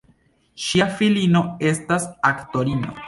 Ŝia 0.67 0.87
filino 1.01 1.43
estas 1.73 2.09
aktorino. 2.31 2.97